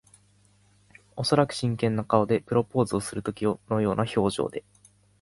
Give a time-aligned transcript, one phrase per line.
[1.15, 2.41] おそらく真剣な顔で。
[2.41, 4.63] プロポーズをするときのような表情で。